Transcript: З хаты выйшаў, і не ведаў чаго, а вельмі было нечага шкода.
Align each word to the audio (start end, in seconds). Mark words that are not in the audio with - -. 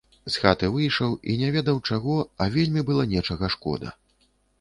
З 0.35 0.39
хаты 0.43 0.69
выйшаў, 0.75 1.11
і 1.33 1.35
не 1.41 1.49
ведаў 1.55 1.77
чаго, 1.89 2.15
а 2.45 2.47
вельмі 2.55 2.85
было 2.89 3.05
нечага 3.13 3.51
шкода. 3.57 3.93